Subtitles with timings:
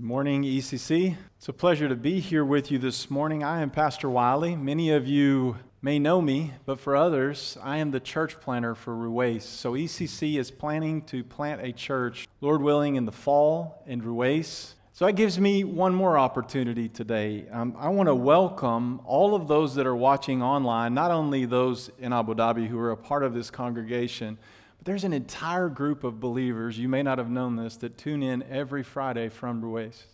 [0.00, 1.18] Good morning, ECC.
[1.36, 3.44] It's a pleasure to be here with you this morning.
[3.44, 4.56] I am Pastor Wiley.
[4.56, 8.94] Many of you may know me, but for others, I am the church planner for
[8.94, 9.42] Ruwais.
[9.42, 14.72] So ECC is planning to plant a church, Lord willing, in the fall in Ruwais.
[14.94, 17.46] So that gives me one more opportunity today.
[17.52, 21.90] Um, I want to welcome all of those that are watching online, not only those
[21.98, 24.38] in Abu Dhabi who are a part of this congregation,
[24.80, 28.22] but there's an entire group of believers, you may not have known this, that tune
[28.22, 30.04] in every Friday from Ruwais.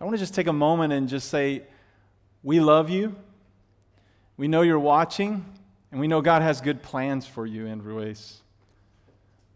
[0.00, 1.64] I want to just take a moment and just say,
[2.44, 3.16] we love you.
[4.36, 5.44] We know you're watching,
[5.90, 8.36] and we know God has good plans for you in Ruwais.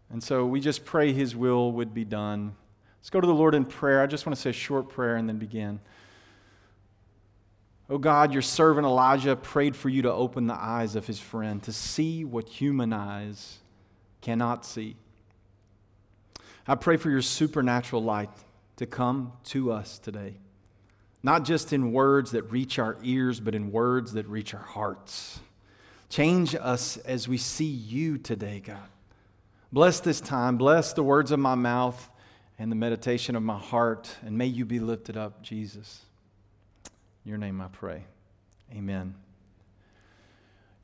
[0.09, 2.57] And so we just pray His will would be done.
[2.99, 4.01] Let's go to the Lord in prayer.
[4.01, 5.79] I just want to say a short prayer and then begin.
[7.89, 11.63] Oh God, your servant Elijah prayed for you to open the eyes of his friend,
[11.63, 13.59] to see what human eyes
[14.27, 14.97] cannot see.
[16.67, 18.29] I pray for your supernatural light
[18.75, 20.33] to come to us today,
[21.23, 25.39] not just in words that reach our ears, but in words that reach our hearts.
[26.09, 28.89] Change us as we see you today, God.
[29.71, 30.57] Bless this time.
[30.57, 32.09] Bless the words of my mouth
[32.59, 36.01] and the meditation of my heart, and may you be lifted up, Jesus.
[37.23, 38.03] In your name I pray.
[38.73, 39.15] Amen.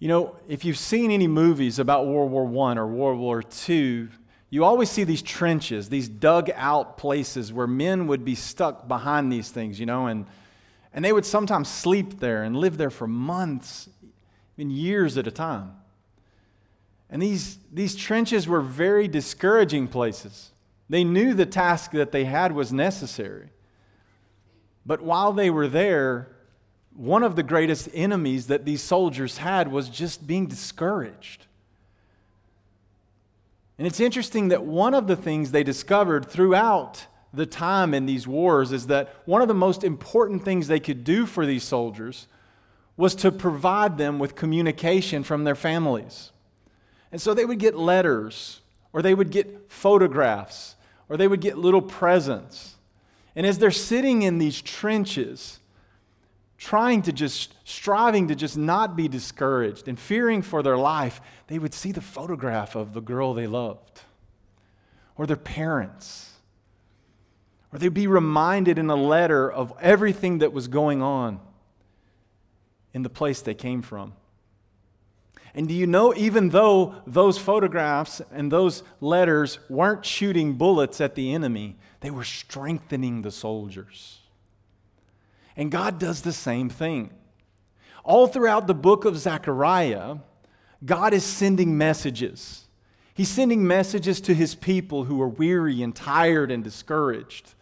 [0.03, 4.09] You know, if you've seen any movies about World War I or World War II,
[4.49, 9.31] you always see these trenches, these dug out places where men would be stuck behind
[9.31, 10.25] these things, you know, and,
[10.93, 13.87] and they would sometimes sleep there and live there for months,
[14.57, 15.71] even years at a time.
[17.09, 20.51] And these, these trenches were very discouraging places.
[20.89, 23.51] They knew the task that they had was necessary.
[24.85, 26.32] But while they were there,
[26.95, 31.45] one of the greatest enemies that these soldiers had was just being discouraged.
[33.77, 38.27] And it's interesting that one of the things they discovered throughout the time in these
[38.27, 42.27] wars is that one of the most important things they could do for these soldiers
[42.95, 46.31] was to provide them with communication from their families.
[47.11, 50.75] And so they would get letters, or they would get photographs,
[51.09, 52.75] or they would get little presents.
[53.35, 55.59] And as they're sitting in these trenches,
[56.63, 61.59] trying to just, striving to just not be discouraged and fearing for their life, they
[61.59, 64.03] would see the photograph of the girl they loved
[65.17, 66.31] or their parents.
[67.73, 71.41] Or they'd be reminded in a letter of everything that was going on
[72.93, 74.13] in the place they came from.
[75.53, 81.15] And do you know, even though those photographs and those letters weren't shooting bullets at
[81.15, 84.22] the enemy, they were strengthening the soldiers.
[85.55, 87.11] And God does the same thing.
[88.03, 90.17] All throughout the book of Zechariah,
[90.85, 92.65] God is sending messages.
[93.13, 97.53] He's sending messages to his people who are weary and tired and discouraged.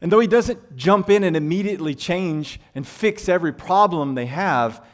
[0.00, 4.84] And though he doesn't jump in and immediately change and fix every problem they have,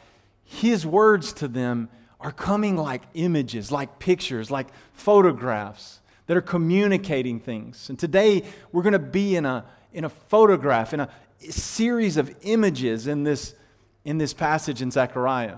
[0.43, 1.89] his words to them
[2.19, 7.89] are coming like images, like pictures, like photographs that are communicating things.
[7.89, 12.35] And today we're going to be in a, in a photograph, in a, series of
[12.41, 13.55] images in this,
[14.03, 15.57] in this passage in Zechariah.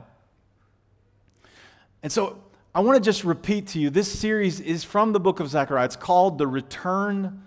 [2.03, 2.41] And so
[2.73, 5.85] I want to just repeat to you this series is from the book of Zechariah.
[5.85, 7.43] It's called The Return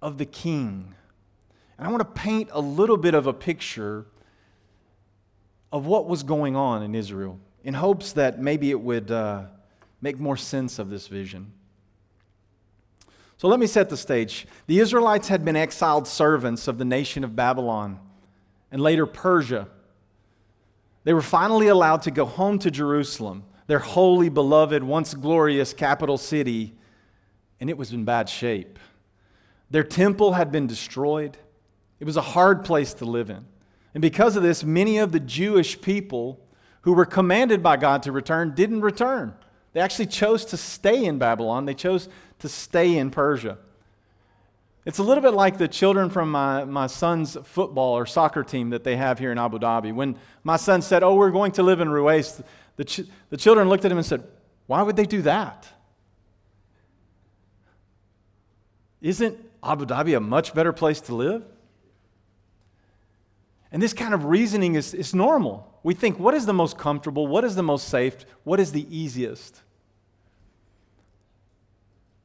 [0.00, 0.94] of the King.
[1.76, 4.06] And I want to paint a little bit of a picture
[5.72, 9.44] of what was going on in Israel in hopes that maybe it would uh,
[10.00, 11.52] make more sense of this vision.
[13.38, 14.46] So let me set the stage.
[14.66, 18.00] The Israelites had been exiled servants of the nation of Babylon
[18.72, 19.68] and later Persia.
[21.04, 26.18] They were finally allowed to go home to Jerusalem, their holy, beloved, once glorious capital
[26.18, 26.74] city,
[27.60, 28.76] and it was in bad shape.
[29.70, 31.36] Their temple had been destroyed.
[32.00, 33.44] It was a hard place to live in.
[33.94, 36.40] And because of this, many of the Jewish people
[36.82, 39.34] who were commanded by God to return didn't return.
[39.72, 41.66] They actually chose to stay in Babylon.
[41.66, 42.08] They chose
[42.40, 43.58] to stay in Persia.
[44.84, 48.70] It's a little bit like the children from my, my son's football or soccer team
[48.70, 49.92] that they have here in Abu Dhabi.
[49.92, 52.42] When my son said, Oh, we're going to live in Ruwais,
[52.76, 54.24] the, ch- the children looked at him and said,
[54.66, 55.68] Why would they do that?
[59.00, 61.44] Isn't Abu Dhabi a much better place to live?
[63.70, 65.78] And this kind of reasoning is, is normal.
[65.82, 67.26] We think, what is the most comfortable?
[67.26, 68.24] What is the most safe?
[68.44, 69.62] What is the easiest?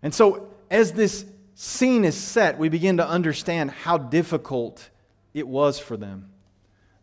[0.04, 4.90] And so, as this scene is set, we begin to understand how difficult
[5.34, 6.30] it was for them.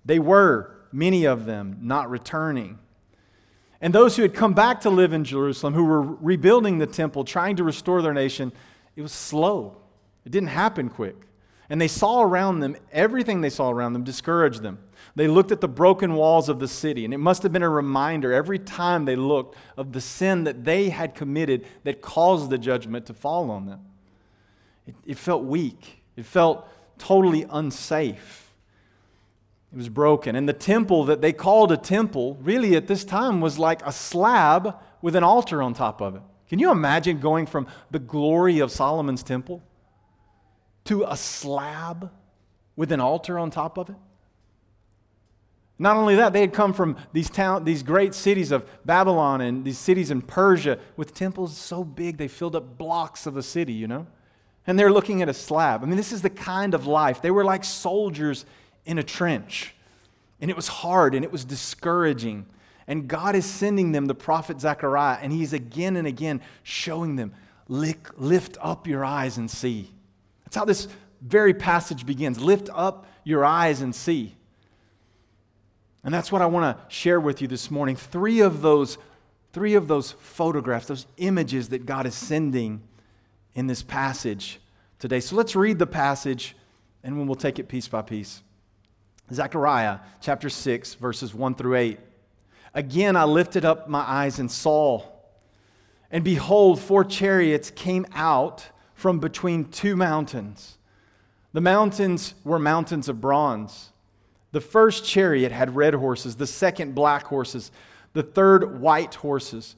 [0.04, 2.78] They were, many of them, not returning.
[3.80, 7.24] And those who had come back to live in Jerusalem, who were rebuilding the temple,
[7.24, 8.52] trying to restore their nation,
[8.94, 9.78] it was slow.
[10.26, 11.16] It didn't happen quick.
[11.70, 14.80] And they saw around them, everything they saw around them discouraged them.
[15.14, 17.68] They looked at the broken walls of the city, and it must have been a
[17.68, 22.58] reminder every time they looked of the sin that they had committed that caused the
[22.58, 23.80] judgment to fall on them.
[24.86, 26.68] It, it felt weak, it felt
[26.98, 28.52] totally unsafe.
[29.72, 30.34] It was broken.
[30.34, 33.92] And the temple that they called a temple, really at this time, was like a
[33.92, 36.22] slab with an altar on top of it.
[36.48, 39.62] Can you imagine going from the glory of Solomon's temple
[40.84, 42.10] to a slab
[42.76, 43.96] with an altar on top of it?
[45.78, 49.64] Not only that, they had come from these, town, these great cities of Babylon and
[49.64, 53.72] these cities in Persia with temples so big they filled up blocks of a city,
[53.72, 54.06] you know?
[54.66, 55.82] And they're looking at a slab.
[55.82, 57.22] I mean, this is the kind of life.
[57.22, 58.44] They were like soldiers
[58.84, 59.74] in a trench.
[60.38, 62.44] And it was hard and it was discouraging.
[62.86, 67.32] And God is sending them the prophet Zechariah, and he's again and again showing them
[67.68, 69.90] lift up your eyes and see.
[70.50, 70.88] That's how this
[71.22, 72.40] very passage begins.
[72.40, 74.34] Lift up your eyes and see.
[76.02, 77.94] And that's what I want to share with you this morning.
[77.94, 78.98] Three of those,
[79.52, 82.82] three of those photographs, those images that God is sending
[83.54, 84.58] in this passage
[84.98, 85.20] today.
[85.20, 86.56] So let's read the passage
[87.04, 88.42] and we'll take it piece by piece.
[89.32, 92.00] Zechariah chapter 6, verses 1 through 8.
[92.74, 95.04] Again, I lifted up my eyes and saw,
[96.10, 98.66] and behold, four chariots came out
[99.00, 100.76] from between two mountains.
[101.54, 103.92] The mountains were mountains of bronze.
[104.52, 107.72] The first chariot had red horses, the second black horses,
[108.12, 109.74] the third white horses,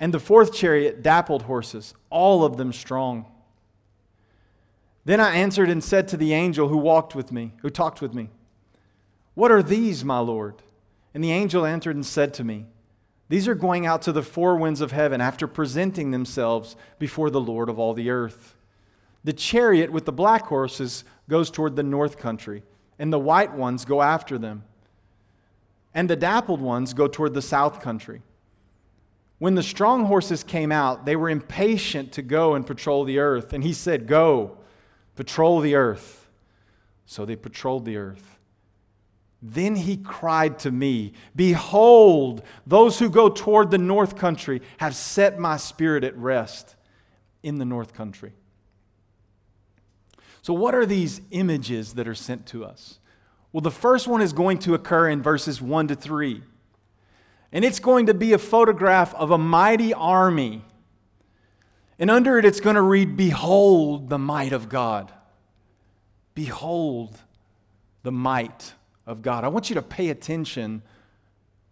[0.00, 3.26] and the fourth chariot dappled horses, all of them strong.
[5.04, 8.14] Then I answered and said to the angel who walked with me, who talked with
[8.14, 8.30] me,
[9.34, 10.62] What are these, my Lord?
[11.12, 12.66] And the angel answered and said to me,
[13.28, 17.40] These are going out to the four winds of heaven after presenting themselves before the
[17.40, 18.54] Lord of all the earth.
[19.24, 22.62] The chariot with the black horses goes toward the north country
[22.98, 24.64] and the white ones go after them.
[25.94, 28.22] And the dappled ones go toward the south country.
[29.38, 33.52] When the strong horses came out, they were impatient to go and patrol the earth.
[33.52, 34.58] And he said, Go,
[35.14, 36.28] patrol the earth.
[37.04, 38.35] So they patrolled the earth.
[39.48, 45.38] Then he cried to me, Behold, those who go toward the north country have set
[45.38, 46.74] my spirit at rest
[47.44, 48.32] in the north country.
[50.42, 52.98] So, what are these images that are sent to us?
[53.52, 56.42] Well, the first one is going to occur in verses 1 to 3.
[57.52, 60.64] And it's going to be a photograph of a mighty army.
[62.00, 65.12] And under it, it's going to read, Behold the might of God.
[66.34, 67.16] Behold
[68.02, 68.74] the might
[69.06, 69.44] of God.
[69.44, 70.82] I want you to pay attention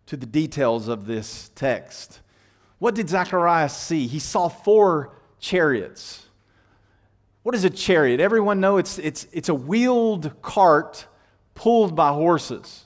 [0.06, 2.20] to the details of this text.
[2.78, 4.06] What did Zacharias see?
[4.06, 6.26] He saw four chariots.
[7.42, 8.20] What is a chariot?
[8.20, 11.06] Everyone know it's, it's, it's a wheeled cart
[11.54, 12.84] pulled by horses.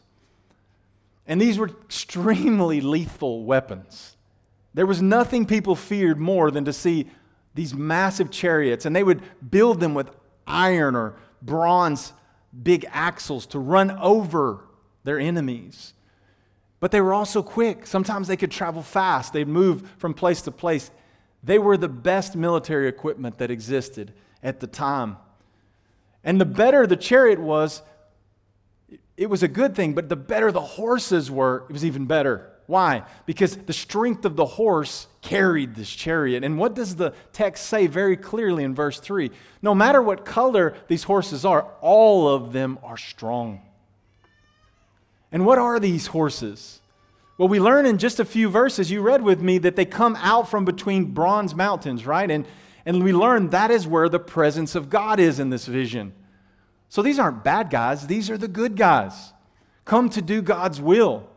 [1.27, 4.17] And these were extremely lethal weapons.
[4.75, 7.11] There was nothing people feared more than to see
[7.55, 10.11] these massive chariots, and they would build them with
[10.47, 12.13] iron or bronze
[12.63, 14.65] big axles to run over
[15.05, 15.95] their enemies.
[16.81, 17.87] But they were also quick.
[17.87, 20.91] Sometimes they could travel fast, they'd move from place to place.
[21.43, 24.13] They were the best military equipment that existed
[24.43, 25.17] at the time.
[26.25, 27.83] And the better the chariot was,
[29.17, 32.51] it was a good thing, but the better the horses were, it was even better.
[32.69, 33.03] Why?
[33.27, 36.45] Because the strength of the horse carried this chariot.
[36.45, 39.33] And what does the text say very clearly in verse 3?
[39.61, 43.63] No matter what color these horses are, all of them are strong.
[45.33, 46.81] And what are these horses?
[47.39, 50.17] Well, we learn in just a few verses, you read with me, that they come
[50.21, 52.31] out from between bronze mountains, right?
[52.31, 52.47] And
[52.89, 56.15] and we learn that is where the presence of God is in this vision.
[56.89, 59.35] So these aren't bad guys, these are the good guys,
[59.85, 61.29] come to do God's will.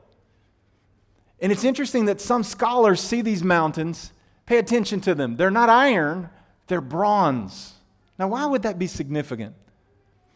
[1.41, 4.13] And it's interesting that some scholars see these mountains,
[4.45, 5.37] pay attention to them.
[5.37, 6.29] They're not iron,
[6.67, 7.73] they're bronze.
[8.19, 9.55] Now, why would that be significant?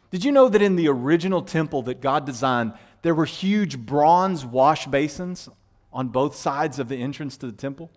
[0.09, 4.45] Did you know that in the original temple that God designed, there were huge bronze
[4.45, 5.47] wash basins
[5.93, 7.91] on both sides of the entrance to the temple?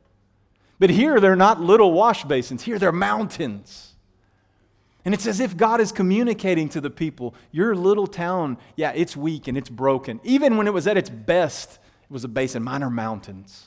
[0.79, 3.95] But here they're not little wash basins, here they're mountains.
[5.05, 9.17] And it's as if God is communicating to the people your little town, yeah, it's
[9.17, 10.21] weak and it's broken.
[10.23, 12.63] Even when it was at its best, it was a basin.
[12.63, 13.67] Mine are mountains.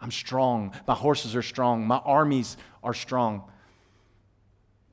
[0.00, 0.74] I'm strong.
[0.86, 1.86] My horses are strong.
[1.86, 3.44] My armies are strong.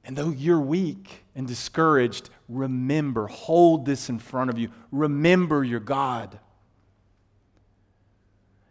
[0.04, 4.70] And though you're weak and discouraged, remember, hold this in front of you.
[4.92, 6.40] Remember your God.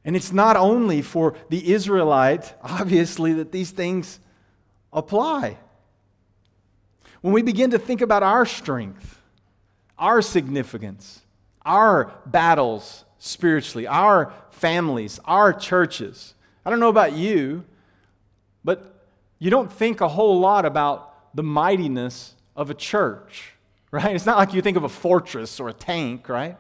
[0.04, 4.20] And it's not only for the Israelite, obviously, that these things
[4.92, 5.58] apply.
[7.20, 9.20] when we begin to think about our strength,
[9.98, 11.22] our significance,
[11.64, 16.34] our battles spiritually, our families, our churches.
[16.64, 17.64] I don't know about you,
[18.62, 19.06] but
[19.38, 23.52] you don't think a whole lot about the mightiness of a church,
[23.90, 24.14] right?
[24.14, 26.58] It's not like you think of a fortress or a tank, right?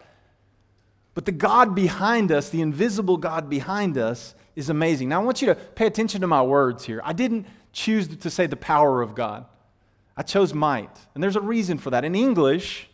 [1.12, 5.10] But the God behind us, the invisible God behind us, is amazing.
[5.10, 7.02] Now, I want you to pay attention to my words here.
[7.04, 9.44] I didn't choose to say the power of God,
[10.16, 10.96] I chose might.
[11.14, 12.06] And there's a reason for that.
[12.06, 12.88] In English,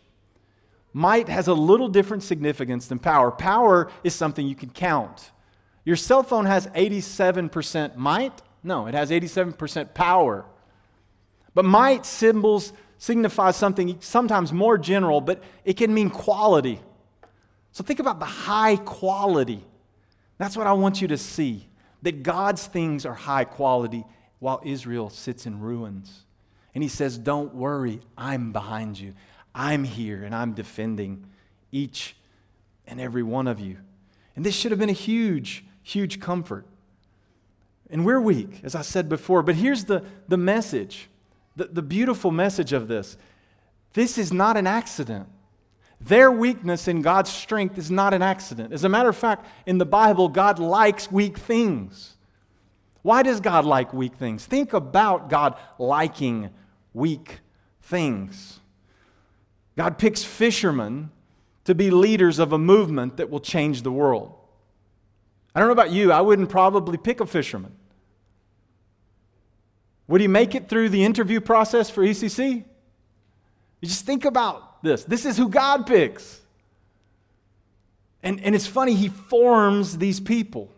[0.93, 3.31] might has a little different significance than power.
[3.31, 5.31] Power is something you can count.
[5.85, 8.41] Your cell phone has 87% might.
[8.63, 10.45] No, it has 87% power.
[11.53, 16.79] But might symbols signifies something sometimes more general, but it can mean quality.
[17.71, 19.63] So think about the high quality.
[20.37, 21.67] That's what I want you to see
[22.03, 24.05] that God's things are high quality
[24.39, 26.25] while Israel sits in ruins.
[26.73, 29.13] And he says, Don't worry, I'm behind you.
[29.53, 31.25] I'm here and I'm defending
[31.71, 32.15] each
[32.87, 33.77] and every one of you.
[34.35, 36.65] And this should have been a huge, huge comfort.
[37.89, 39.43] And we're weak, as I said before.
[39.43, 41.09] But here's the, the message
[41.57, 43.17] the, the beautiful message of this
[43.93, 45.27] this is not an accident.
[45.99, 48.73] Their weakness in God's strength is not an accident.
[48.73, 52.15] As a matter of fact, in the Bible, God likes weak things.
[53.03, 54.45] Why does God like weak things?
[54.45, 56.49] Think about God liking
[56.93, 57.39] weak
[57.83, 58.60] things.
[59.77, 61.11] God picks fishermen
[61.65, 64.33] to be leaders of a movement that will change the world.
[65.53, 67.73] I don't know about you, I wouldn't probably pick a fisherman.
[70.07, 72.65] Would he make it through the interview process for ECC?
[73.81, 75.03] You just think about this.
[75.03, 76.39] This is who God picks.
[78.23, 80.69] And, and it's funny, he forms these people.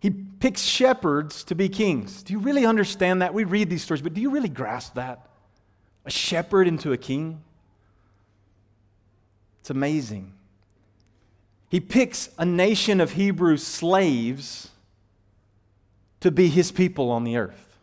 [0.00, 2.22] He picks shepherds to be kings.
[2.22, 3.32] Do you really understand that?
[3.34, 5.28] We read these stories, but do you really grasp that?
[6.04, 7.42] A shepherd into a king?
[9.60, 10.32] It's amazing.
[11.68, 14.70] He picks a nation of Hebrew slaves
[16.20, 17.78] to be his people on the earth.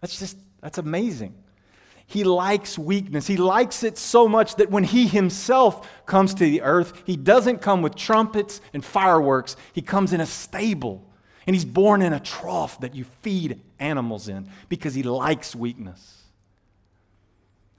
[0.00, 1.34] That's just, that's amazing.
[2.06, 3.26] He likes weakness.
[3.26, 7.60] He likes it so much that when he himself comes to the earth, he doesn't
[7.60, 9.56] come with trumpets and fireworks.
[9.72, 11.04] He comes in a stable.
[11.46, 16.17] And he's born in a trough that you feed animals in because he likes weakness.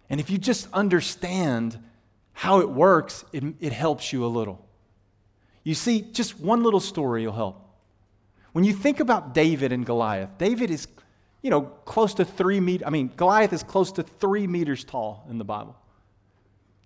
[0.10, 1.78] And if you just understand
[2.34, 4.66] how it works, it, it helps you a little.
[5.64, 7.66] You see, just one little story will help.
[8.54, 10.88] When you think about David and Goliath, David is,
[11.42, 12.88] you know, close to three meters.
[12.88, 15.78] I mean, Goliath is close to three meters tall in the Bible.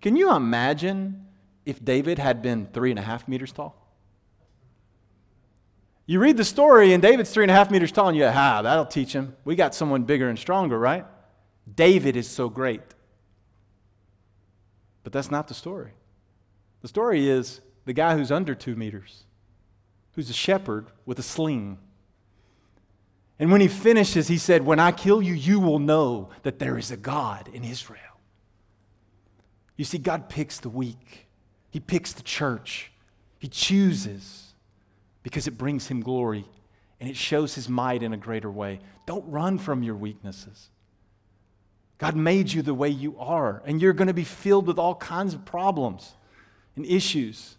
[0.02, 1.26] Can you imagine
[1.64, 3.80] if David had been three and a half meters tall?
[6.06, 8.32] You read the story, and David's three and a half meters tall, and you, go,
[8.34, 9.34] ah, that'll teach him.
[9.46, 11.06] We got someone bigger and stronger, right?
[11.74, 12.82] David is so great.
[15.04, 15.92] But that's not the story.
[16.82, 19.24] The story is the guy who's under two meters
[20.14, 21.78] who's a shepherd with a sling.
[23.38, 26.78] And when he finishes, he said, When I kill you, you will know that there
[26.78, 28.00] is a God in Israel.
[29.76, 31.26] You see, God picks the weak,
[31.70, 32.92] He picks the church,
[33.38, 34.54] He chooses
[35.22, 36.44] because it brings Him glory
[37.00, 38.80] and it shows His might in a greater way.
[39.06, 40.68] Don't run from your weaknesses.
[42.04, 44.94] God made you the way you are, and you're going to be filled with all
[44.96, 46.12] kinds of problems
[46.76, 47.56] and issues.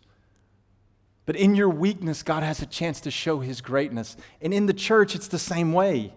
[1.26, 4.16] But in your weakness, God has a chance to show his greatness.
[4.44, 6.14] And in the church, it's the same way.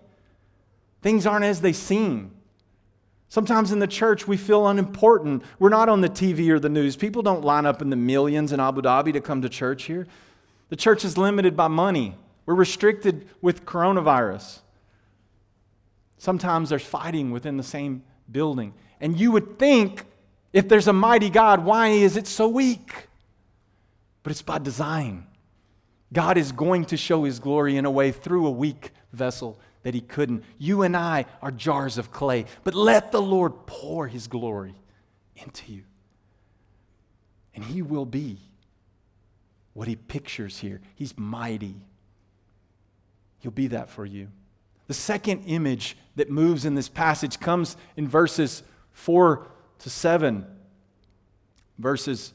[1.01, 2.33] Things aren't as they seem.
[3.31, 5.43] Sometimes in the church, we feel unimportant.
[5.59, 6.97] We're not on the TV or the news.
[6.97, 10.07] People don't line up in the millions in Abu Dhabi to come to church here.
[10.69, 14.59] The church is limited by money, we're restricted with coronavirus.
[16.19, 18.75] Sometimes there's fighting within the same building.
[19.01, 20.05] And you would think
[20.53, 23.09] if there's a mighty God, why is it so weak?
[24.29, 25.27] but it's by design.
[26.13, 29.95] God is going to show his glory in a way through a weak vessel that
[29.95, 30.45] he couldn't.
[30.59, 34.75] You and I are jars of clay, but let the Lord pour his glory
[35.35, 35.85] into you.
[37.55, 38.37] And he will be
[39.73, 40.83] what he pictures here.
[40.95, 41.77] He's mighty.
[43.39, 44.29] He'll be that for you.
[44.89, 49.47] The second image that moves in this passage comes in verses 4
[49.81, 50.47] to 7.
[51.79, 52.33] Verses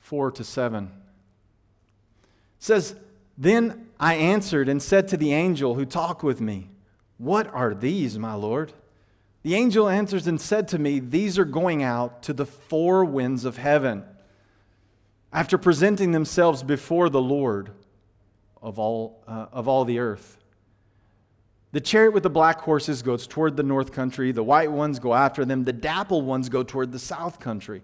[0.00, 0.84] 4 to 7.
[0.84, 0.90] It
[2.58, 2.96] says,
[3.38, 6.70] Then I answered and said to the angel who talked with me,
[7.18, 8.72] What are these, my Lord?
[9.42, 13.44] The angel answers and said to me, These are going out to the four winds
[13.44, 14.04] of heaven
[15.32, 17.70] after presenting themselves before the Lord
[18.62, 20.35] of all, uh, of all the earth.
[21.76, 25.12] The chariot with the black horses goes toward the north country, the white ones go
[25.12, 27.82] after them, the dapple ones go toward the south country.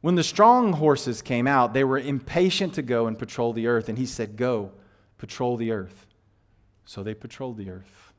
[0.00, 3.88] When the strong horses came out, they were impatient to go and patrol the earth,
[3.88, 4.70] and he said, Go,
[5.18, 6.06] patrol the earth.
[6.84, 8.12] So they patrolled the earth.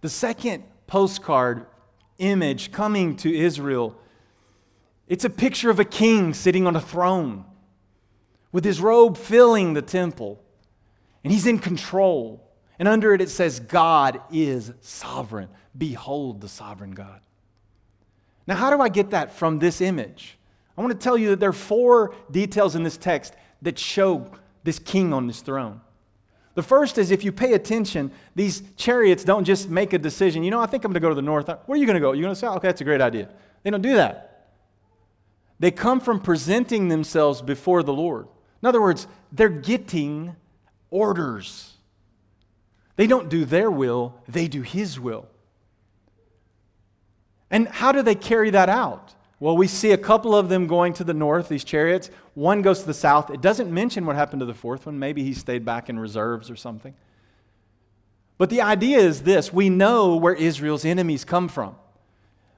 [0.00, 1.66] The second postcard
[2.18, 3.96] image coming to Israel,
[5.08, 7.44] it's a picture of a king sitting on a throne
[8.52, 10.40] with his robe filling the temple,
[11.24, 12.44] and he's in control.
[12.78, 15.48] And under it, it says, God is sovereign.
[15.76, 17.20] Behold the sovereign God.
[18.46, 20.38] Now, how do I get that from this image?
[20.76, 24.30] I want to tell you that there are four details in this text that show
[24.62, 25.80] this king on this throne.
[26.54, 30.42] The first is if you pay attention, these chariots don't just make a decision.
[30.42, 31.48] You know, I think I'm going to go to the north.
[31.48, 32.12] Where are you going to go?
[32.12, 33.28] You're going to say, oh, okay, that's a great idea.
[33.62, 34.50] They don't do that.
[35.60, 38.28] They come from presenting themselves before the Lord.
[38.62, 40.36] In other words, they're getting
[40.90, 41.74] orders.
[42.98, 45.28] They don't do their will, they do His will.
[47.48, 49.14] And how do they carry that out?
[49.38, 52.10] Well, we see a couple of them going to the north, these chariots.
[52.34, 53.30] One goes to the south.
[53.30, 54.98] It doesn't mention what happened to the fourth one.
[54.98, 56.92] Maybe he stayed back in reserves or something.
[58.36, 61.76] But the idea is this we know where Israel's enemies come from.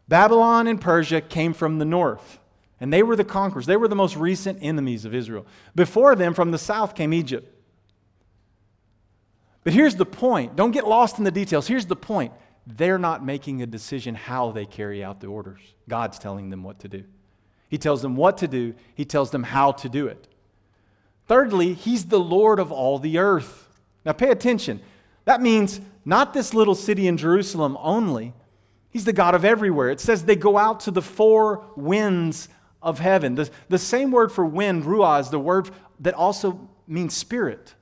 [0.08, 2.38] Babylon and Persia came from the north,
[2.80, 3.66] and they were the conquerors.
[3.66, 5.44] They were the most recent enemies of Israel.
[5.74, 7.59] Before them, from the south, came Egypt.
[9.62, 11.66] But here's the point don't get lost in the details.
[11.66, 12.32] Here's the point
[12.66, 15.60] they're not making a decision how they carry out the orders.
[15.88, 17.04] God's telling them what to do.
[17.68, 20.28] He tells them what to do, He tells them how to do it.
[21.26, 23.68] Thirdly, He's the Lord of all the earth.
[24.04, 24.80] Now pay attention.
[25.24, 28.34] That means not this little city in Jerusalem only,
[28.90, 29.90] He's the God of everywhere.
[29.90, 32.48] It says they go out to the four winds
[32.82, 33.36] of heaven.
[33.36, 37.74] The, the same word for wind, ruah, is the word that also means spirit.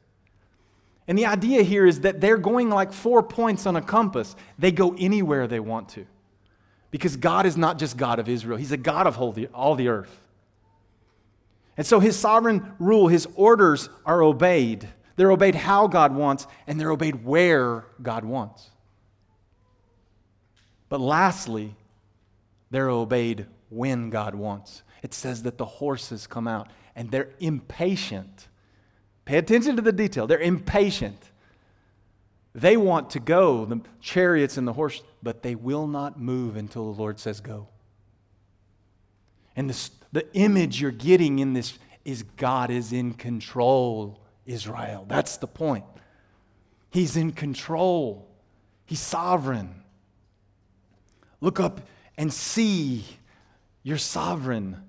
[1.08, 4.36] And the idea here is that they're going like four points on a compass.
[4.58, 6.06] They go anywhere they want to.
[6.90, 10.20] Because God is not just God of Israel, He's a God of all the earth.
[11.78, 14.86] And so His sovereign rule, His orders are obeyed.
[15.16, 18.70] They're obeyed how God wants, and they're obeyed where God wants.
[20.88, 21.74] But lastly,
[22.70, 24.82] they're obeyed when God wants.
[25.02, 28.48] It says that the horses come out and they're impatient
[29.28, 30.26] Pay attention to the detail.
[30.26, 31.22] They're impatient.
[32.54, 36.90] They want to go, the chariots and the horse, but they will not move until
[36.90, 37.68] the Lord says go.
[39.54, 45.04] And this, the image you're getting in this is God is in control, Israel.
[45.06, 45.84] That's the point.
[46.88, 48.26] He's in control,
[48.86, 49.82] He's sovereign.
[51.42, 51.82] Look up
[52.16, 53.04] and see
[53.82, 54.82] your sovereign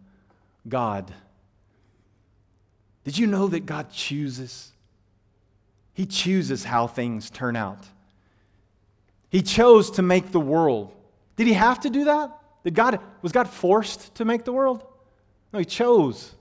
[0.66, 1.14] God.
[3.04, 4.72] Did you know that God chooses?
[5.94, 7.88] He chooses how things turn out.
[9.30, 10.94] He chose to make the world.
[11.36, 12.32] Did he have to do that?
[12.64, 14.84] Did God, was God forced to make the world?
[15.54, 16.36] No, he chose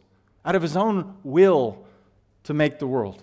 [0.44, 1.84] out of his own will
[2.44, 3.22] to make the world.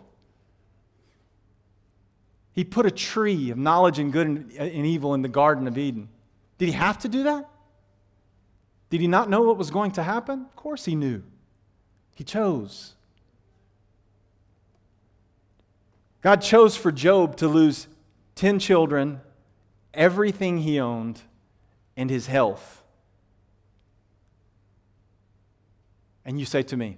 [2.54, 6.08] He put a tree of knowledge and good and evil in the Garden of Eden.
[6.58, 7.50] Did he have to do that?
[8.90, 10.42] Did he not know what was going to happen?
[10.42, 11.22] Of course he knew.
[12.16, 12.95] He chose.
[16.26, 17.86] God chose for Job to lose
[18.34, 19.22] 10 children,
[19.94, 21.22] everything he owned,
[21.96, 22.82] and his health.
[26.26, 26.98] And you say to me,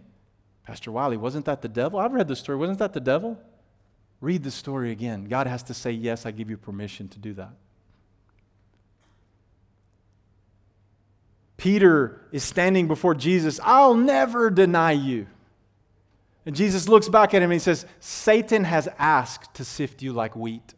[0.63, 1.99] Pastor Wiley, wasn't that the devil?
[1.99, 2.57] I've read the story.
[2.57, 3.37] Wasn't that the devil?
[4.21, 5.25] Read the story again.
[5.25, 7.51] God has to say, Yes, I give you permission to do that.
[11.57, 13.59] Peter is standing before Jesus.
[13.61, 15.27] I'll never deny you.
[16.47, 20.13] And Jesus looks back at him and he says, Satan has asked to sift you
[20.13, 20.75] like wheat.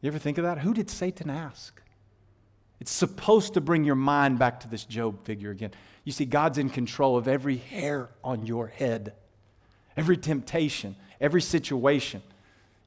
[0.00, 0.58] You ever think of that?
[0.58, 1.82] Who did Satan ask?
[2.78, 5.72] It's supposed to bring your mind back to this Job figure again.
[6.04, 9.12] You see, God's in control of every hair on your head,
[9.96, 12.22] every temptation, every situation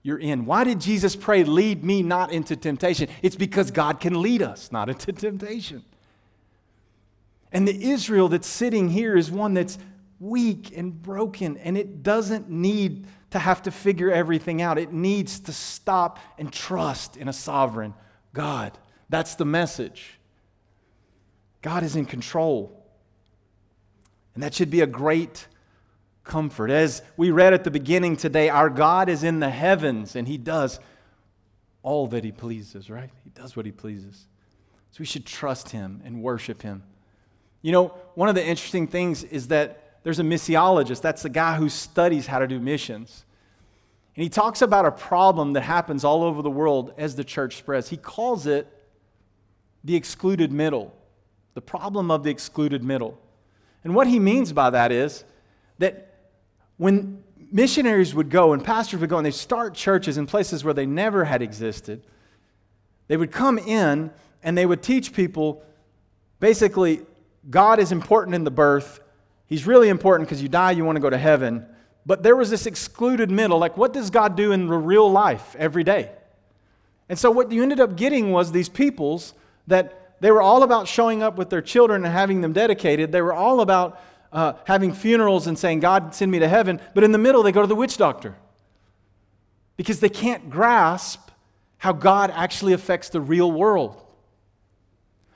[0.04, 0.46] you're in.
[0.46, 3.10] Why did Jesus pray, Lead me not into temptation?
[3.22, 5.84] It's because God can lead us not into temptation.
[7.52, 9.78] And the Israel that's sitting here is one that's
[10.20, 14.78] weak and broken, and it doesn't need to have to figure everything out.
[14.78, 17.94] It needs to stop and trust in a sovereign
[18.34, 18.78] God.
[19.10, 20.20] That's the message.
[21.62, 22.78] God is in control.
[24.34, 25.48] And that should be a great
[26.24, 26.70] comfort.
[26.70, 30.38] As we read at the beginning today, our God is in the heavens and He
[30.38, 30.80] does
[31.84, 33.10] all that He pleases, right?
[33.24, 34.28] He does what He pleases.
[34.92, 36.84] So we should trust Him and worship Him.
[37.62, 41.56] You know, one of the interesting things is that there's a missiologist, that's the guy
[41.56, 43.26] who studies how to do missions.
[44.16, 47.58] And he talks about a problem that happens all over the world as the church
[47.58, 47.90] spreads.
[47.90, 48.68] He calls it
[49.84, 50.94] the excluded middle,
[51.54, 53.18] the problem of the excluded middle.
[53.84, 55.24] And what he means by that is
[55.78, 56.16] that
[56.78, 60.74] when missionaries would go and pastors would go and they start churches in places where
[60.74, 62.04] they never had existed,
[63.08, 64.12] they would come in
[64.44, 65.64] and they would teach people
[66.40, 67.02] basically
[67.50, 69.00] God is important in the birth.
[69.48, 71.66] He's really important because you die, you want to go to heaven.
[72.06, 73.60] But there was this excluded middle.
[73.60, 76.12] Like, what does God do in the real life every day?
[77.10, 79.34] And so, what you ended up getting was these peoples
[79.68, 83.12] that they were all about showing up with their children and having them dedicated.
[83.12, 84.00] They were all about
[84.32, 86.80] uh, having funerals and saying, God, send me to heaven.
[86.94, 88.36] But in the middle, they go to the witch doctor
[89.78, 91.32] because they can't grasp
[91.80, 94.02] how God actually affects the real world.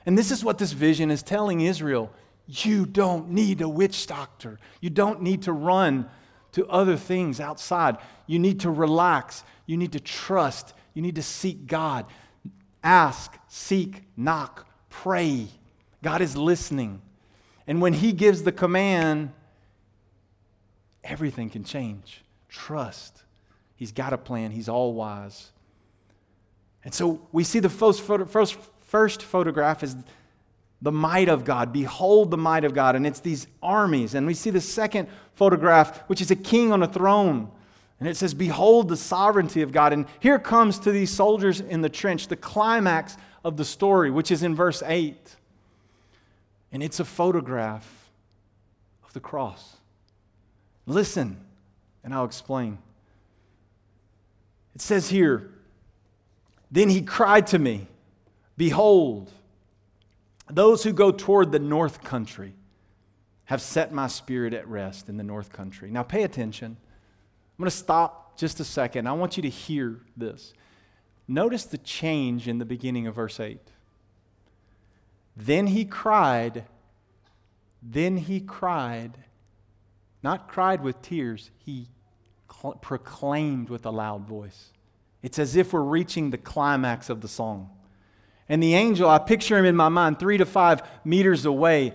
[0.06, 2.12] And this is what this vision is telling Israel.
[2.46, 4.60] You don't need a witch doctor.
[4.80, 6.08] You don't need to run
[6.52, 7.98] to other things outside.
[8.26, 9.42] You need to relax.
[9.66, 10.72] You need to trust.
[10.94, 12.06] You need to seek God.
[12.84, 15.48] Ask, seek, knock, pray.
[16.02, 17.02] God is listening.
[17.66, 19.32] And when He gives the command,
[21.02, 22.22] everything can change.
[22.48, 23.24] Trust.
[23.74, 25.50] He's got a plan, He's all wise.
[26.84, 29.96] And so we see the first, first, first photograph is
[30.82, 31.72] the might of God.
[31.72, 32.96] Behold the might of God.
[32.96, 34.14] And it's these armies.
[34.14, 37.50] And we see the second photograph, which is a king on a throne.
[37.98, 39.92] And it says, Behold the sovereignty of God.
[39.92, 44.30] And here comes to these soldiers in the trench the climax of the story, which
[44.30, 45.16] is in verse 8.
[46.72, 48.10] And it's a photograph
[49.04, 49.76] of the cross.
[50.84, 51.38] Listen,
[52.04, 52.78] and I'll explain.
[54.74, 55.50] It says here,
[56.70, 57.88] Then he cried to me,
[58.56, 59.30] Behold,
[60.48, 62.54] those who go toward the north country
[63.46, 65.90] have set my spirit at rest in the north country.
[65.90, 66.76] Now, pay attention.
[66.78, 69.06] I'm going to stop just a second.
[69.06, 70.52] I want you to hear this.
[71.28, 73.60] Notice the change in the beginning of verse 8.
[75.36, 76.64] Then he cried,
[77.82, 79.18] then he cried,
[80.22, 81.88] not cried with tears, he
[82.50, 84.72] cl- proclaimed with a loud voice.
[85.22, 87.70] It's as if we're reaching the climax of the song.
[88.48, 91.92] And the angel, I picture him in my mind three to five meters away.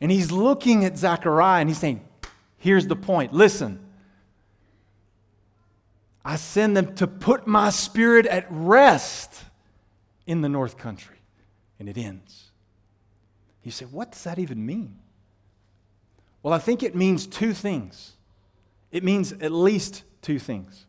[0.00, 2.06] And he's looking at Zechariah and he's saying,
[2.58, 3.32] Here's the point.
[3.32, 3.78] Listen,
[6.24, 9.42] I send them to put my spirit at rest
[10.26, 11.16] in the north country.
[11.78, 12.50] And it ends.
[13.62, 14.98] You say, What does that even mean?
[16.42, 18.12] Well, I think it means two things.
[18.92, 20.86] It means at least two things.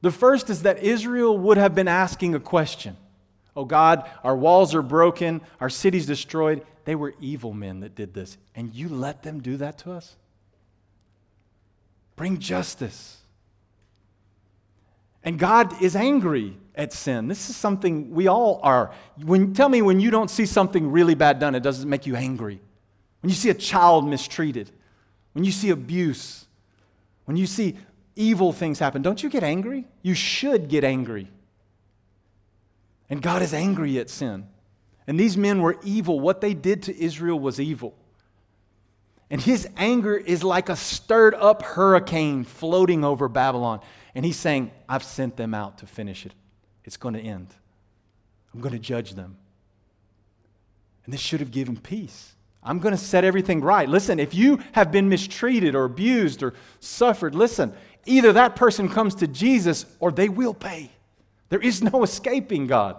[0.00, 2.96] The first is that Israel would have been asking a question
[3.56, 6.64] Oh God, our walls are broken, our city's destroyed.
[6.84, 10.14] They were evil men that did this, and you let them do that to us?
[12.14, 13.18] Bring justice.
[15.24, 17.26] And God is angry at sin.
[17.26, 18.92] This is something we all are.
[19.24, 22.14] When, tell me when you don't see something really bad done, it doesn't make you
[22.14, 22.60] angry.
[23.22, 24.70] When you see a child mistreated,
[25.32, 26.46] when you see abuse,
[27.24, 27.76] when you see
[28.14, 29.86] evil things happen, don't you get angry?
[30.02, 31.28] You should get angry.
[33.08, 34.48] And God is angry at sin.
[35.06, 36.18] And these men were evil.
[36.18, 37.94] What they did to Israel was evil.
[39.30, 43.80] And his anger is like a stirred up hurricane floating over Babylon.
[44.14, 46.32] And he's saying, I've sent them out to finish it.
[46.84, 47.48] It's going to end.
[48.54, 49.36] I'm going to judge them.
[51.04, 52.34] And this should have given peace.
[52.62, 53.88] I'm going to set everything right.
[53.88, 57.72] Listen, if you have been mistreated or abused or suffered, listen,
[58.06, 60.90] either that person comes to Jesus or they will pay.
[61.48, 62.96] There is no escaping God.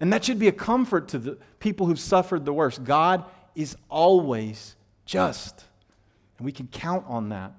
[0.00, 2.84] And that should be a comfort to the people who've suffered the worst.
[2.84, 5.64] God is always just,
[6.38, 7.52] and we can count on that.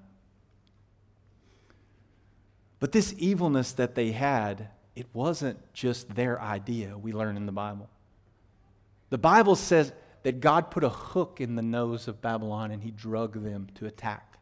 [2.80, 7.52] But this evilness that they had, it wasn't just their idea, we learn in the
[7.52, 7.90] Bible.
[9.12, 12.90] The Bible says that God put a hook in the nose of Babylon and he
[12.90, 14.40] drug them to attack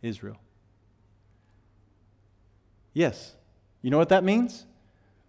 [0.00, 0.38] Israel.
[2.94, 3.34] Yes.
[3.82, 4.64] You know what that means?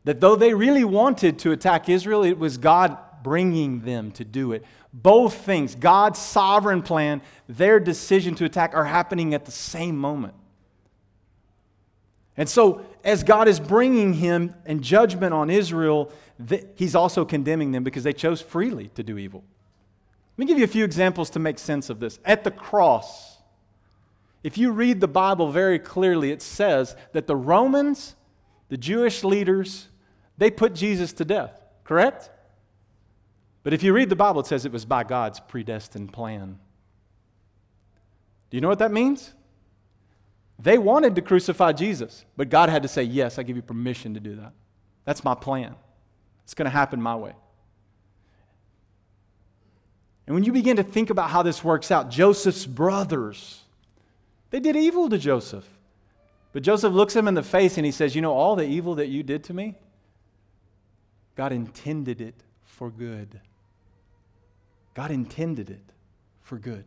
[0.06, 4.52] That though they really wanted to attack Israel, it was God bringing them to do
[4.52, 4.66] it.
[4.92, 10.36] Both things, God's sovereign plan, their decision to attack, are happening at the same moment.
[12.36, 16.12] And so, as God is bringing him and judgment on Israel,
[16.76, 19.44] he's also condemning them because they chose freely to do evil.
[20.36, 22.20] Let me give you a few examples to make sense of this.
[22.26, 23.38] At the cross,
[24.44, 28.16] if you read the Bible very clearly, it says that the Romans,
[28.70, 29.90] the Jewish leaders,
[30.44, 32.30] they put Jesus to death, correct?
[33.64, 36.60] But if you read the Bible, it says it was by God's predestined plan.
[38.50, 39.34] Do you know what that means?
[40.60, 44.16] They wanted to crucify Jesus, but God had to say, Yes, I give you permission
[44.16, 44.52] to do that.
[45.06, 45.76] That's my plan.
[46.44, 47.36] It's going to happen my way.
[50.28, 53.62] And when you begin to think about how this works out, Joseph's brothers,
[54.50, 55.70] they did evil to Joseph.
[56.52, 58.96] But Joseph looks him in the face and he says, You know, all the evil
[58.96, 59.76] that you did to me,
[61.36, 63.40] God intended it for good.
[64.94, 65.84] God intended it
[66.42, 66.86] for good.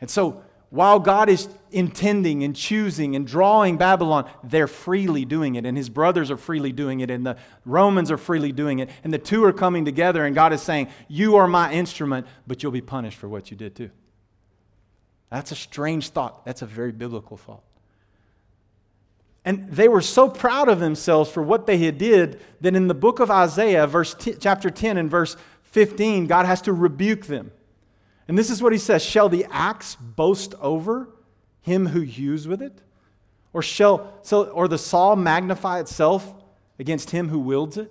[0.00, 5.64] And so, while God is intending and choosing and drawing Babylon, they're freely doing it.
[5.64, 7.10] And his brothers are freely doing it.
[7.10, 8.90] And the Romans are freely doing it.
[9.04, 10.26] And the two are coming together.
[10.26, 13.56] And God is saying, You are my instrument, but you'll be punished for what you
[13.56, 13.90] did too.
[15.30, 16.44] That's a strange thought.
[16.44, 17.62] That's a very biblical thought.
[19.46, 22.94] And they were so proud of themselves for what they had did that in the
[22.94, 27.52] book of Isaiah, verse t- chapter 10 and verse 15, God has to rebuke them.
[28.26, 31.08] And this is what he says Shall the axe boast over
[31.60, 32.82] him who hews with it?
[33.52, 36.34] Or, shall, so, or the saw magnify itself
[36.80, 37.90] against him who wields it?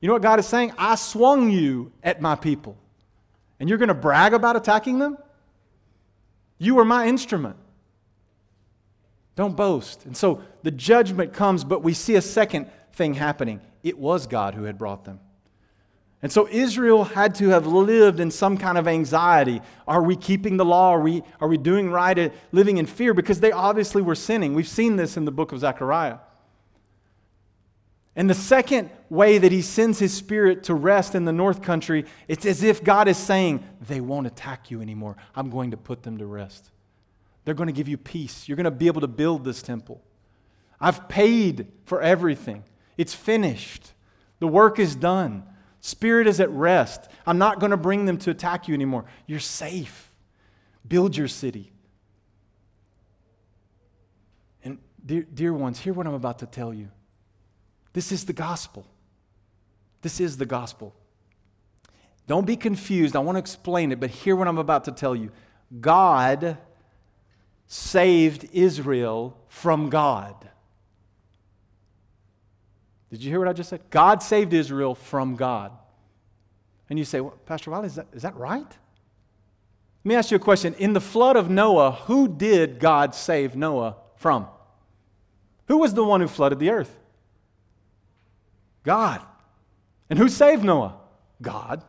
[0.00, 0.72] You know what God is saying?
[0.78, 2.76] I swung you at my people.
[3.58, 5.18] And you're going to brag about attacking them?
[6.58, 7.56] You were my instrument.
[9.34, 10.04] Don't boast.
[10.06, 13.60] And so the judgment comes, but we see a second thing happening.
[13.82, 15.20] It was God who had brought them.
[16.22, 19.60] And so Israel had to have lived in some kind of anxiety.
[19.88, 20.90] Are we keeping the law?
[20.90, 22.32] Are we, are we doing right?
[22.52, 23.12] Living in fear?
[23.12, 24.54] Because they obviously were sinning.
[24.54, 26.18] We've seen this in the book of Zechariah.
[28.14, 32.04] And the second way that he sends his spirit to rest in the north country,
[32.28, 35.16] it's as if God is saying, They won't attack you anymore.
[35.34, 36.70] I'm going to put them to rest.
[37.44, 38.48] They're going to give you peace.
[38.48, 40.00] You're going to be able to build this temple.
[40.82, 42.64] I've paid for everything,
[42.98, 43.92] it's finished.
[44.40, 45.44] The work is done.
[45.80, 47.08] Spirit is at rest.
[47.26, 49.04] I'm not going to bring them to attack you anymore.
[49.26, 50.10] You're safe.
[50.86, 51.72] Build your city.
[54.64, 56.88] And, dear, dear ones, hear what I'm about to tell you.
[57.92, 58.86] This is the gospel.
[60.02, 60.94] This is the gospel.
[62.26, 63.14] Don't be confused.
[63.14, 65.30] I want to explain it, but hear what I'm about to tell you.
[65.80, 66.58] God
[67.66, 70.48] saved Israel from God.
[73.12, 73.82] Did you hear what I just said?
[73.90, 75.70] God saved Israel from God.
[76.88, 78.66] And you say, well, Pastor Wiley, is that, is that right?
[78.66, 80.74] Let me ask you a question.
[80.78, 84.46] In the flood of Noah, who did God save Noah from?
[85.68, 86.98] Who was the one who flooded the earth?
[88.82, 89.20] God.
[90.08, 90.96] And who saved Noah?
[91.42, 91.84] God.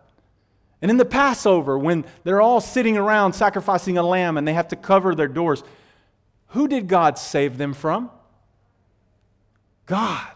[0.82, 4.68] And in the Passover, when they're all sitting around sacrificing a lamb and they have
[4.68, 5.64] to cover their doors,
[6.48, 8.12] who did God save them from?
[9.86, 10.34] God.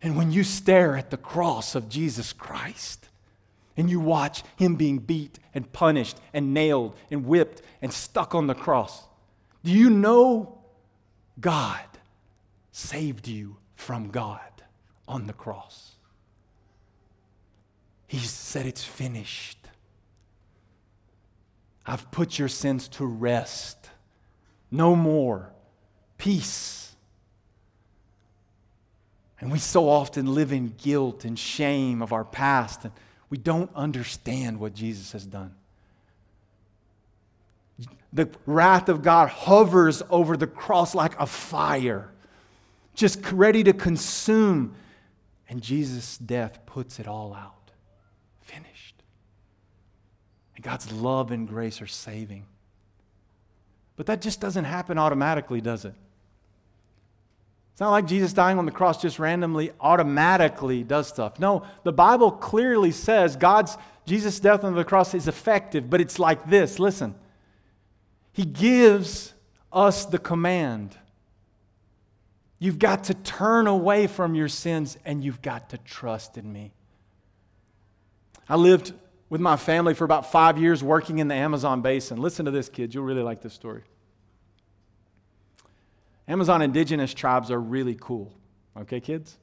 [0.00, 3.08] And when you stare at the cross of Jesus Christ
[3.76, 8.46] and you watch him being beat and punished and nailed and whipped and stuck on
[8.46, 9.04] the cross,
[9.64, 10.58] do you know
[11.40, 11.80] God
[12.70, 14.40] saved you from God
[15.08, 15.92] on the cross?
[18.06, 19.58] He said, It's finished.
[21.86, 23.90] I've put your sins to rest.
[24.70, 25.52] No more.
[26.18, 26.87] Peace
[29.40, 32.92] and we so often live in guilt and shame of our past, and
[33.30, 35.54] we don't understand what Jesus has done.
[38.12, 42.10] The wrath of God hovers over the cross like a fire,
[42.94, 44.74] just ready to consume.
[45.48, 47.70] And Jesus' death puts it all out.
[48.40, 49.02] Finished.
[50.56, 52.44] And God's love and grace are saving.
[53.96, 55.94] But that just doesn't happen automatically, does it?
[57.78, 61.38] It's not like Jesus dying on the cross just randomly, automatically does stuff.
[61.38, 66.18] No, the Bible clearly says God's Jesus' death on the cross is effective, but it's
[66.18, 66.80] like this.
[66.80, 67.14] Listen.
[68.32, 69.32] He gives
[69.72, 70.96] us the command.
[72.58, 76.72] You've got to turn away from your sins and you've got to trust in me.
[78.48, 78.92] I lived
[79.30, 82.20] with my family for about five years working in the Amazon basin.
[82.20, 82.92] Listen to this, kids.
[82.92, 83.84] You'll really like this story.
[86.28, 88.32] Amazon indigenous tribes are really cool.
[88.76, 89.38] Okay, kids?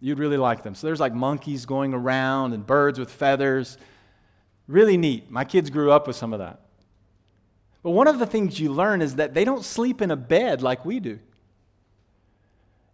[0.00, 0.74] You'd really like them.
[0.74, 3.78] So there's like monkeys going around and birds with feathers.
[4.66, 5.30] Really neat.
[5.30, 6.60] My kids grew up with some of that.
[7.82, 10.62] But one of the things you learn is that they don't sleep in a bed
[10.62, 11.18] like we do.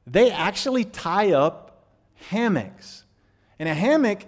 [0.06, 1.84] They actually tie up
[2.30, 3.04] hammocks.
[3.58, 4.24] And a hammock,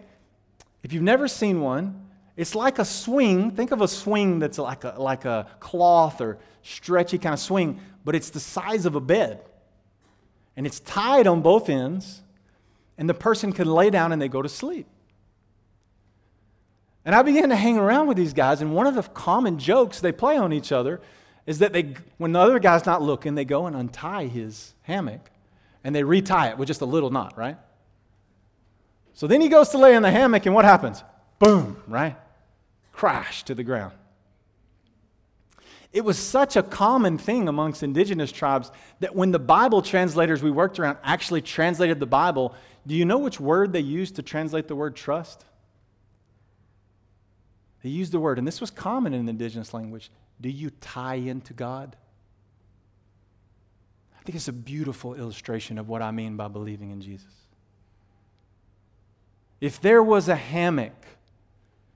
[0.82, 2.09] if you've never seen one,
[2.40, 3.50] it's like a swing.
[3.50, 7.80] Think of a swing that's like a, like a cloth or stretchy kind of swing,
[8.02, 9.42] but it's the size of a bed.
[10.56, 12.22] And it's tied on both ends,
[12.96, 14.86] and the person can lay down and they go to sleep.
[17.04, 20.00] And I began to hang around with these guys, and one of the common jokes
[20.00, 21.02] they play on each other
[21.44, 25.30] is that they, when the other guy's not looking, they go and untie his hammock
[25.84, 27.58] and they retie it with just a little knot, right?
[29.12, 31.04] So then he goes to lay in the hammock, and what happens?
[31.38, 32.16] Boom, right?
[33.00, 33.94] Crash to the ground.
[35.90, 40.50] It was such a common thing amongst indigenous tribes that when the Bible translators we
[40.50, 42.54] worked around actually translated the Bible,
[42.86, 45.46] do you know which word they used to translate the word trust?
[47.82, 51.54] They used the word, and this was common in indigenous language do you tie into
[51.54, 51.96] God?
[54.18, 57.32] I think it's a beautiful illustration of what I mean by believing in Jesus.
[59.58, 60.92] If there was a hammock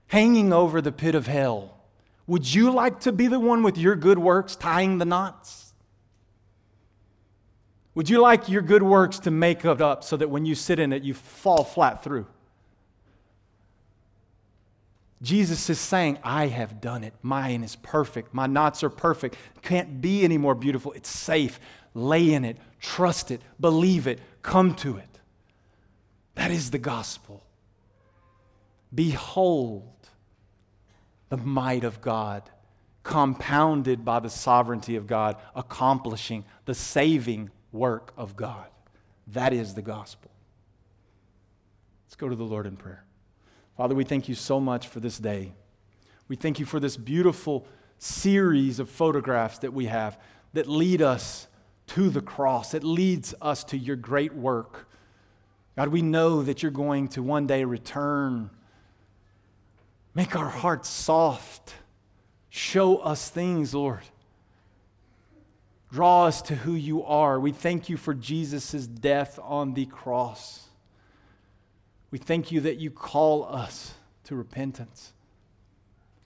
[0.08, 1.78] hanging over the pit of hell,
[2.26, 5.74] would you like to be the one with your good works tying the knots?
[7.94, 10.78] Would you like your good works to make it up so that when you sit
[10.78, 12.26] in it, you fall flat through?
[15.22, 17.14] Jesus is saying, I have done it.
[17.22, 18.34] Mine is perfect.
[18.34, 19.36] My knots are perfect.
[19.62, 20.92] Can't be any more beautiful.
[20.92, 21.60] It's safe.
[21.94, 22.58] Lay in it.
[22.80, 23.40] Trust it.
[23.60, 24.18] Believe it.
[24.42, 25.20] Come to it.
[26.34, 27.43] That is the gospel.
[28.94, 29.90] Behold
[31.28, 32.48] the might of God,
[33.02, 38.66] compounded by the sovereignty of God, accomplishing the saving work of God.
[39.28, 40.30] That is the gospel.
[42.06, 43.04] Let's go to the Lord in prayer.
[43.76, 45.52] Father, we thank you so much for this day.
[46.28, 47.66] We thank you for this beautiful
[47.98, 50.18] series of photographs that we have
[50.52, 51.48] that lead us
[51.88, 54.88] to the cross, that leads us to your great work.
[55.76, 58.50] God, we know that you're going to one day return.
[60.14, 61.74] Make our hearts soft.
[62.48, 64.02] Show us things, Lord.
[65.92, 67.38] Draw us to who you are.
[67.38, 70.68] We thank you for Jesus' death on the cross.
[72.10, 75.12] We thank you that you call us to repentance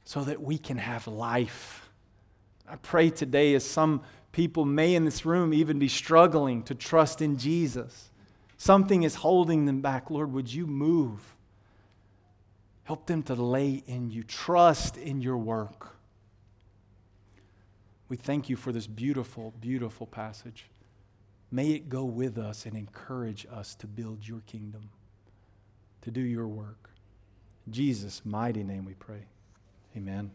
[0.04, 1.88] so that we can have life.
[2.68, 7.22] I pray today, as some people may in this room even be struggling to trust
[7.22, 8.10] in Jesus,
[8.58, 10.10] something is holding them back.
[10.10, 11.34] Lord, would you move?
[12.88, 15.94] Help them to lay in you, trust in your work.
[18.08, 20.70] We thank you for this beautiful, beautiful passage.
[21.50, 24.88] May it go with us and encourage us to build your kingdom
[26.00, 26.88] to do your work.
[27.66, 29.26] In Jesus' mighty name we pray.
[29.94, 30.30] Amen.